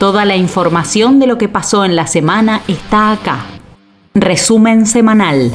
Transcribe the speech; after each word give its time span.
Toda 0.00 0.24
la 0.24 0.34
información 0.34 1.18
de 1.20 1.26
lo 1.26 1.36
que 1.36 1.50
pasó 1.50 1.84
en 1.84 1.94
la 1.94 2.06
semana 2.06 2.62
está 2.68 3.12
acá. 3.12 3.44
Resumen 4.14 4.86
semanal. 4.86 5.52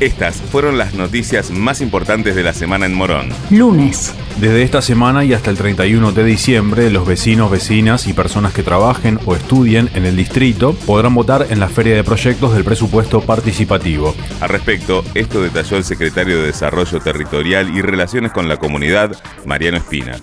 Estas 0.00 0.36
fueron 0.36 0.76
las 0.76 0.92
noticias 0.92 1.50
más 1.50 1.80
importantes 1.80 2.36
de 2.36 2.42
la 2.42 2.52
semana 2.52 2.84
en 2.84 2.92
Morón. 2.92 3.30
Lunes. 3.48 4.14
Desde 4.38 4.62
esta 4.62 4.82
semana 4.82 5.24
y 5.24 5.32
hasta 5.32 5.48
el 5.48 5.56
31 5.56 6.12
de 6.12 6.24
diciembre, 6.24 6.90
los 6.90 7.06
vecinos, 7.06 7.50
vecinas 7.50 8.06
y 8.06 8.12
personas 8.12 8.52
que 8.52 8.62
trabajen 8.62 9.18
o 9.24 9.34
estudien 9.34 9.88
en 9.94 10.04
el 10.04 10.14
distrito 10.14 10.74
podrán 10.74 11.14
votar 11.14 11.46
en 11.48 11.58
la 11.58 11.70
Feria 11.70 11.96
de 11.96 12.04
Proyectos 12.04 12.52
del 12.52 12.64
Presupuesto 12.64 13.22
Participativo. 13.22 14.14
Al 14.42 14.50
respecto, 14.50 15.04
esto 15.14 15.40
detalló 15.40 15.78
el 15.78 15.84
secretario 15.84 16.36
de 16.36 16.48
Desarrollo 16.48 17.00
Territorial 17.00 17.74
y 17.74 17.80
Relaciones 17.80 18.30
con 18.30 18.46
la 18.46 18.58
Comunidad, 18.58 19.16
Mariano 19.46 19.78
Espina. 19.78 20.18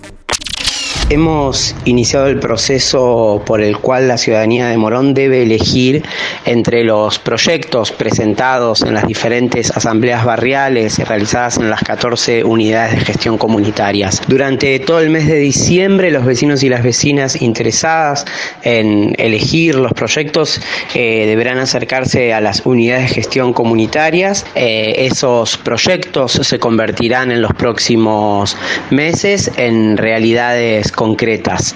Hemos 1.10 1.76
iniciado 1.84 2.28
el 2.28 2.38
proceso 2.40 3.42
por 3.44 3.60
el 3.60 3.76
cual 3.76 4.08
la 4.08 4.16
ciudadanía 4.16 4.68
de 4.68 4.78
Morón 4.78 5.12
debe 5.12 5.42
elegir 5.42 6.02
entre 6.46 6.82
los 6.82 7.18
proyectos 7.18 7.92
presentados 7.92 8.80
en 8.80 8.94
las 8.94 9.06
diferentes 9.06 9.70
asambleas 9.70 10.24
barriales 10.24 10.98
realizadas 11.06 11.58
en 11.58 11.68
las 11.68 11.82
14 11.82 12.42
unidades 12.42 12.98
de 12.98 13.04
gestión 13.04 13.36
comunitarias. 13.36 14.22
Durante 14.26 14.78
todo 14.78 15.00
el 15.00 15.10
mes 15.10 15.26
de 15.26 15.36
diciembre, 15.36 16.10
los 16.10 16.24
vecinos 16.24 16.62
y 16.62 16.70
las 16.70 16.82
vecinas 16.82 17.40
interesadas 17.42 18.24
en 18.62 19.14
elegir 19.18 19.74
los 19.74 19.92
proyectos 19.92 20.58
eh, 20.94 21.26
deberán 21.26 21.58
acercarse 21.58 22.32
a 22.32 22.40
las 22.40 22.64
unidades 22.64 23.10
de 23.10 23.14
gestión 23.16 23.52
comunitarias. 23.52 24.46
Eh, 24.54 24.94
esos 25.00 25.58
proyectos 25.58 26.32
se 26.32 26.58
convertirán 26.58 27.30
en 27.30 27.42
los 27.42 27.52
próximos 27.52 28.56
meses 28.90 29.52
en 29.58 29.98
realidades 29.98 30.93
concretas. 30.94 31.74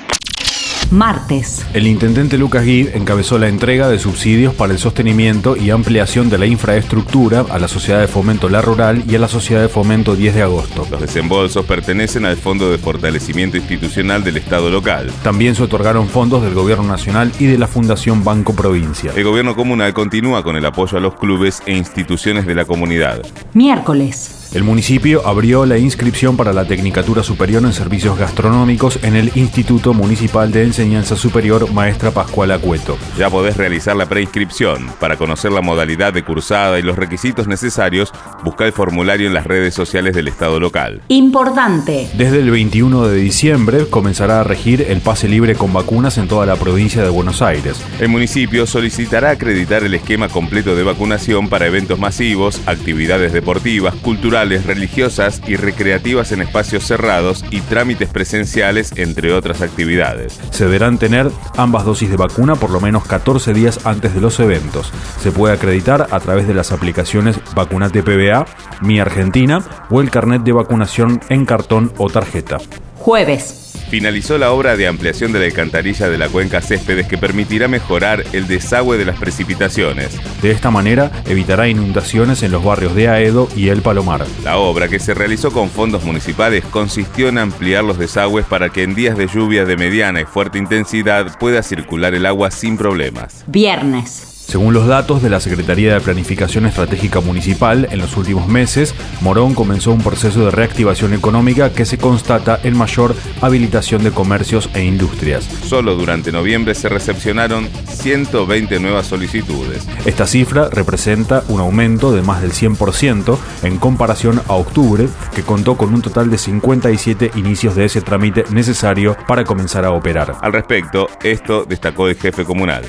Martes. 0.90 1.66
El 1.74 1.86
intendente 1.86 2.38
Lucas 2.38 2.64
Guid 2.64 2.88
encabezó 2.94 3.38
la 3.38 3.48
entrega 3.48 3.88
de 3.88 3.98
subsidios 3.98 4.54
para 4.54 4.72
el 4.72 4.78
sostenimiento 4.78 5.56
y 5.56 5.70
ampliación 5.70 6.30
de 6.30 6.38
la 6.38 6.46
infraestructura 6.46 7.44
a 7.50 7.58
la 7.58 7.68
Sociedad 7.68 8.00
de 8.00 8.08
Fomento 8.08 8.48
La 8.48 8.62
Rural 8.62 9.04
y 9.06 9.14
a 9.14 9.18
la 9.18 9.28
Sociedad 9.28 9.60
de 9.60 9.68
Fomento 9.68 10.16
10 10.16 10.34
de 10.34 10.42
Agosto. 10.42 10.86
Los 10.90 11.00
desembolsos 11.00 11.66
pertenecen 11.66 12.24
al 12.24 12.36
Fondo 12.36 12.70
de 12.70 12.78
Fortalecimiento 12.78 13.58
Institucional 13.58 14.24
del 14.24 14.38
Estado 14.38 14.70
local. 14.70 15.12
También 15.22 15.54
se 15.54 15.62
otorgaron 15.62 16.08
fondos 16.08 16.42
del 16.42 16.54
Gobierno 16.54 16.84
Nacional 16.84 17.32
y 17.38 17.46
de 17.46 17.58
la 17.58 17.66
Fundación 17.66 18.24
Banco 18.24 18.54
Provincia. 18.54 19.12
El 19.14 19.24
Gobierno 19.24 19.54
Comunal 19.54 19.92
continúa 19.92 20.42
con 20.42 20.56
el 20.56 20.64
apoyo 20.64 20.96
a 20.96 21.00
los 21.00 21.16
clubes 21.16 21.62
e 21.66 21.76
instituciones 21.76 22.46
de 22.46 22.54
la 22.54 22.64
comunidad. 22.64 23.22
Miércoles. 23.52 24.37
El 24.54 24.64
municipio 24.64 25.26
abrió 25.26 25.66
la 25.66 25.76
inscripción 25.76 26.38
para 26.38 26.54
la 26.54 26.64
Tecnicatura 26.64 27.22
Superior 27.22 27.62
en 27.64 27.74
Servicios 27.74 28.18
Gastronómicos 28.18 28.98
en 29.02 29.14
el 29.14 29.30
Instituto 29.34 29.92
Municipal 29.92 30.50
de 30.52 30.62
Enseñanza 30.62 31.16
Superior 31.16 31.70
Maestra 31.70 32.12
Pascual 32.12 32.52
Acueto. 32.52 32.96
Ya 33.18 33.28
podés 33.28 33.58
realizar 33.58 33.94
la 33.94 34.06
preinscripción. 34.06 34.86
Para 35.00 35.16
conocer 35.16 35.52
la 35.52 35.60
modalidad 35.60 36.14
de 36.14 36.24
cursada 36.24 36.78
y 36.78 36.82
los 36.82 36.96
requisitos 36.96 37.46
necesarios, 37.46 38.10
busca 38.42 38.64
el 38.64 38.72
formulario 38.72 39.26
en 39.26 39.34
las 39.34 39.46
redes 39.46 39.74
sociales 39.74 40.14
del 40.14 40.28
Estado 40.28 40.58
local. 40.58 41.02
Importante. 41.08 42.08
Desde 42.14 42.38
el 42.38 42.50
21 42.50 43.06
de 43.06 43.18
diciembre 43.18 43.86
comenzará 43.90 44.40
a 44.40 44.44
regir 44.44 44.86
el 44.88 45.02
pase 45.02 45.28
libre 45.28 45.56
con 45.56 45.74
vacunas 45.74 46.16
en 46.16 46.26
toda 46.26 46.46
la 46.46 46.56
provincia 46.56 47.02
de 47.02 47.10
Buenos 47.10 47.42
Aires. 47.42 47.82
El 48.00 48.08
municipio 48.08 48.66
solicitará 48.66 49.28
acreditar 49.28 49.84
el 49.84 49.92
esquema 49.92 50.30
completo 50.30 50.74
de 50.74 50.84
vacunación 50.84 51.50
para 51.50 51.66
eventos 51.66 51.98
masivos, 51.98 52.62
actividades 52.64 53.34
deportivas, 53.34 53.94
culturales, 53.96 54.37
religiosas 54.44 55.42
y 55.46 55.56
recreativas 55.56 56.32
en 56.32 56.42
espacios 56.42 56.84
cerrados 56.84 57.44
y 57.50 57.60
trámites 57.60 58.08
presenciales, 58.08 58.92
entre 58.96 59.32
otras 59.32 59.62
actividades. 59.62 60.38
Se 60.50 60.64
deberán 60.64 60.98
tener 60.98 61.30
ambas 61.56 61.84
dosis 61.84 62.10
de 62.10 62.16
vacuna 62.16 62.54
por 62.54 62.70
lo 62.70 62.80
menos 62.80 63.04
14 63.06 63.52
días 63.52 63.80
antes 63.84 64.14
de 64.14 64.20
los 64.20 64.38
eventos. 64.40 64.92
Se 65.20 65.32
puede 65.32 65.54
acreditar 65.54 66.06
a 66.10 66.20
través 66.20 66.46
de 66.46 66.54
las 66.54 66.72
aplicaciones 66.72 67.38
Vacunate 67.54 68.02
PBA, 68.02 68.46
Mi 68.80 69.00
Argentina 69.00 69.62
o 69.90 70.00
el 70.00 70.10
carnet 70.10 70.42
de 70.42 70.52
vacunación 70.52 71.20
en 71.28 71.44
cartón 71.44 71.92
o 71.98 72.08
tarjeta. 72.08 72.58
Jueves 72.96 73.67
finalizó 73.88 74.38
la 74.38 74.52
obra 74.52 74.76
de 74.76 74.86
ampliación 74.86 75.32
de 75.32 75.40
la 75.40 75.46
alcantarilla 75.46 76.08
de 76.08 76.18
la 76.18 76.28
cuenca 76.28 76.60
Céspedes 76.60 77.06
que 77.06 77.18
permitirá 77.18 77.68
mejorar 77.68 78.24
el 78.32 78.46
desagüe 78.46 78.98
de 78.98 79.04
las 79.04 79.18
precipitaciones. 79.18 80.18
De 80.42 80.50
esta 80.50 80.70
manera 80.70 81.10
evitará 81.26 81.68
inundaciones 81.68 82.42
en 82.42 82.52
los 82.52 82.64
barrios 82.64 82.94
de 82.94 83.08
Aedo 83.08 83.48
y 83.56 83.68
El 83.68 83.82
Palomar. 83.82 84.24
La 84.44 84.58
obra, 84.58 84.88
que 84.88 84.98
se 84.98 85.14
realizó 85.14 85.50
con 85.50 85.70
fondos 85.70 86.04
municipales, 86.04 86.64
consistió 86.64 87.28
en 87.28 87.38
ampliar 87.38 87.84
los 87.84 87.98
desagües 87.98 88.46
para 88.46 88.70
que 88.70 88.82
en 88.82 88.94
días 88.94 89.16
de 89.16 89.26
lluvia 89.26 89.64
de 89.64 89.76
mediana 89.76 90.20
y 90.20 90.24
fuerte 90.24 90.58
intensidad 90.58 91.38
pueda 91.38 91.62
circular 91.62 92.14
el 92.14 92.26
agua 92.26 92.50
sin 92.50 92.76
problemas. 92.76 93.44
Viernes. 93.46 94.37
Según 94.48 94.72
los 94.72 94.86
datos 94.86 95.22
de 95.22 95.28
la 95.28 95.40
Secretaría 95.40 95.92
de 95.92 96.00
Planificación 96.00 96.64
Estratégica 96.64 97.20
Municipal, 97.20 97.86
en 97.90 97.98
los 97.98 98.16
últimos 98.16 98.48
meses, 98.48 98.94
Morón 99.20 99.52
comenzó 99.54 99.92
un 99.92 100.00
proceso 100.00 100.42
de 100.46 100.50
reactivación 100.50 101.12
económica 101.12 101.70
que 101.70 101.84
se 101.84 101.98
constata 101.98 102.58
en 102.62 102.74
mayor 102.74 103.14
habilitación 103.42 104.02
de 104.02 104.10
comercios 104.10 104.70
e 104.72 104.82
industrias. 104.82 105.44
Solo 105.44 105.96
durante 105.96 106.32
noviembre 106.32 106.74
se 106.74 106.88
recepcionaron 106.88 107.68
120 107.90 108.80
nuevas 108.80 109.08
solicitudes. 109.08 109.86
Esta 110.06 110.26
cifra 110.26 110.70
representa 110.70 111.44
un 111.48 111.60
aumento 111.60 112.10
de 112.10 112.22
más 112.22 112.40
del 112.40 112.52
100% 112.52 113.36
en 113.64 113.76
comparación 113.76 114.40
a 114.48 114.54
octubre, 114.54 115.08
que 115.34 115.42
contó 115.42 115.76
con 115.76 115.92
un 115.92 116.00
total 116.00 116.30
de 116.30 116.38
57 116.38 117.32
inicios 117.34 117.76
de 117.76 117.84
ese 117.84 118.00
trámite 118.00 118.44
necesario 118.50 119.14
para 119.26 119.44
comenzar 119.44 119.84
a 119.84 119.90
operar. 119.90 120.36
Al 120.40 120.54
respecto, 120.54 121.06
esto 121.22 121.66
destacó 121.66 122.08
el 122.08 122.16
jefe 122.16 122.44
comunal. 122.44 122.86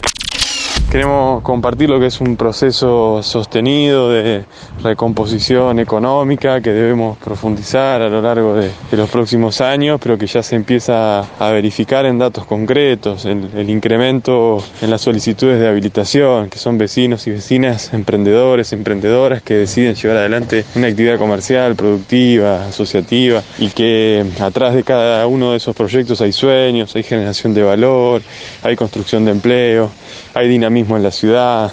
Queremos 0.90 1.44
compartir 1.44 1.88
lo 1.88 2.00
que 2.00 2.08
es 2.08 2.20
un 2.20 2.36
proceso 2.36 3.22
sostenido 3.22 4.10
de 4.10 4.44
recomposición 4.82 5.78
económica 5.78 6.62
que 6.62 6.72
debemos 6.72 7.16
profundizar 7.20 8.02
a 8.02 8.10
lo 8.10 8.24
largo 8.24 8.56
de, 8.56 8.72
los 8.94 9.08
próximos 9.08 9.62
años, 9.62 10.00
pero 10.02 10.18
que 10.18 10.26
ya 10.26 10.42
se 10.42 10.56
empieza 10.56 11.20
a 11.20 11.52
verificar 11.52 12.08
en 12.08 12.18
datos 12.18 12.44
concretos, 12.46 13.26
el, 13.26 13.52
el, 13.56 13.70
incremento 13.70 14.64
en 14.82 14.90
las 14.90 15.02
solicitudes 15.02 15.60
de 15.60 15.68
habilitación, 15.68 16.50
que 16.50 16.58
son 16.58 16.80
vecinos 16.80 17.28
y 17.28 17.32
vecinas, 17.32 17.94
emprendedores, 17.94 18.74
emprendedoras 18.74 19.44
que 19.44 19.54
deciden 19.54 19.94
llevar 19.94 20.18
adelante 20.18 20.66
una 20.74 20.88
actividad 20.88 21.20
comercial, 21.20 21.76
productiva, 21.76 22.66
asociativa, 22.66 23.44
y 23.60 23.70
que 23.70 24.26
atrás 24.42 24.74
de 24.74 24.84
cada 24.84 25.28
uno 25.28 25.52
de 25.52 25.58
esos 25.58 25.76
proyectos 25.76 26.20
hay 26.22 26.32
sueños, 26.32 26.96
hay 26.96 27.04
generación 27.04 27.54
de 27.54 27.62
valor, 27.62 28.24
hay 28.64 28.76
construcción 28.76 29.24
de 29.26 29.32
empleo, 29.32 29.92
hay 30.34 30.48
dinamismo 30.48 30.79
en 30.80 31.04
la 31.04 31.12
ciudad. 31.12 31.72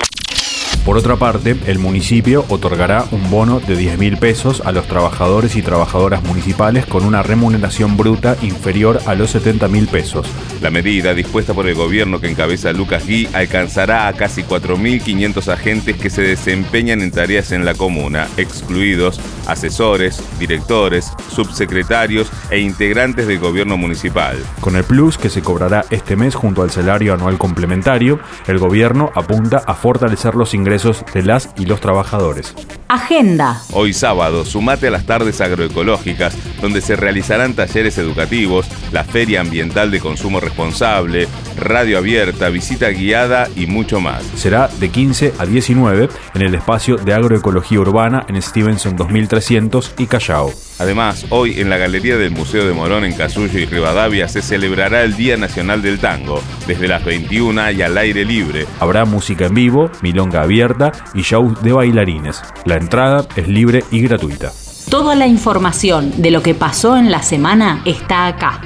Por 0.86 0.96
otra 0.96 1.16
parte, 1.16 1.56
el 1.66 1.80
municipio 1.80 2.44
otorgará 2.48 3.06
un 3.10 3.28
bono 3.28 3.58
de 3.58 3.74
10 3.74 3.98
mil 3.98 4.18
pesos 4.18 4.62
a 4.64 4.70
los 4.70 4.86
trabajadores 4.86 5.56
y 5.56 5.62
trabajadoras 5.62 6.22
municipales 6.22 6.86
con 6.86 7.04
una 7.04 7.24
remuneración 7.24 7.96
bruta 7.96 8.36
inferior 8.40 9.00
a 9.04 9.16
los 9.16 9.30
70 9.30 9.66
mil 9.66 9.88
pesos. 9.88 10.28
La 10.62 10.70
medida, 10.70 11.12
dispuesta 11.12 11.54
por 11.54 11.66
el 11.66 11.74
gobierno 11.74 12.20
que 12.20 12.30
encabeza 12.30 12.72
Lucas 12.72 13.04
Gui, 13.04 13.28
alcanzará 13.32 14.06
a 14.06 14.12
casi 14.12 14.44
4.500 14.44 15.52
agentes 15.52 15.96
que 15.96 16.08
se 16.08 16.22
desempeñan 16.22 17.02
en 17.02 17.10
tareas 17.10 17.50
en 17.50 17.64
la 17.64 17.74
comuna, 17.74 18.28
excluidos 18.36 19.20
asesores, 19.48 20.22
directores, 20.38 21.12
subsecretarios 21.28 22.30
e 22.50 22.60
integrantes 22.60 23.26
del 23.26 23.40
gobierno 23.40 23.76
municipal. 23.76 24.36
Con 24.60 24.76
el 24.76 24.84
plus 24.84 25.18
que 25.18 25.30
se 25.30 25.42
cobrará 25.42 25.84
este 25.90 26.14
mes 26.14 26.36
junto 26.36 26.62
al 26.62 26.70
salario 26.70 27.12
anual 27.12 27.38
complementario, 27.38 28.20
el 28.46 28.58
gobierno 28.58 29.10
apunta 29.16 29.62
a 29.66 29.74
fortalecer 29.74 30.36
los 30.36 30.54
ingresos 30.54 30.75
de 30.84 31.22
las 31.22 31.50
y 31.56 31.66
los 31.66 31.80
trabajadores. 31.80 32.54
Agenda. 32.88 33.62
Hoy 33.72 33.92
sábado, 33.92 34.44
sumate 34.44 34.88
a 34.88 34.90
las 34.90 35.06
tardes 35.06 35.40
agroecológicas, 35.40 36.36
donde 36.60 36.80
se 36.80 36.96
realizarán 36.96 37.54
talleres 37.54 37.98
educativos, 37.98 38.66
la 38.92 39.04
Feria 39.04 39.40
Ambiental 39.40 39.90
de 39.90 40.00
Consumo 40.00 40.40
Responsable, 40.40 41.26
radio 41.58 41.98
abierta, 41.98 42.48
visita 42.48 42.88
guiada 42.90 43.48
y 43.56 43.66
mucho 43.66 44.00
más. 44.00 44.22
Será 44.36 44.68
de 44.78 44.88
15 44.88 45.34
a 45.38 45.46
19 45.46 46.08
en 46.34 46.42
el 46.42 46.54
espacio 46.54 46.96
de 46.96 47.12
agroecología 47.12 47.80
urbana 47.80 48.24
en 48.28 48.40
Stevenson 48.40 48.96
2300 48.96 49.94
y 49.98 50.06
Callao. 50.06 50.52
Además, 50.78 51.26
hoy 51.30 51.58
en 51.60 51.70
la 51.70 51.78
Galería 51.78 52.18
del 52.18 52.32
Museo 52.32 52.66
de 52.66 52.74
Morón 52.74 53.04
en 53.04 53.14
Casullo 53.14 53.58
y 53.58 53.64
Rivadavia 53.64 54.28
se 54.28 54.42
celebrará 54.42 55.02
el 55.02 55.16
Día 55.16 55.36
Nacional 55.38 55.80
del 55.80 55.98
Tango, 55.98 56.42
desde 56.66 56.86
las 56.86 57.02
21 57.04 57.72
y 57.72 57.82
al 57.82 57.96
aire 57.96 58.24
libre. 58.24 58.66
Habrá 58.78 59.06
música 59.06 59.46
en 59.46 59.54
vivo, 59.54 59.90
milonga 60.02 60.42
abierta 60.42 60.92
y 61.14 61.22
shows 61.22 61.62
de 61.62 61.72
bailarines. 61.72 62.42
La 62.76 62.82
entrada 62.82 63.26
es 63.36 63.48
libre 63.48 63.84
y 63.90 64.02
gratuita. 64.02 64.52
Toda 64.90 65.14
la 65.14 65.26
información 65.26 66.20
de 66.20 66.30
lo 66.30 66.42
que 66.42 66.52
pasó 66.52 66.98
en 66.98 67.10
la 67.10 67.22
semana 67.22 67.80
está 67.86 68.26
acá. 68.26 68.60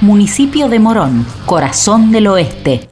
Municipio 0.00 0.68
de 0.68 0.78
Morón, 0.78 1.26
Corazón 1.46 2.12
del 2.12 2.28
Oeste. 2.28 2.88